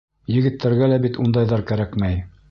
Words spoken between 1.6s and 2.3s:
кәрәкмәй.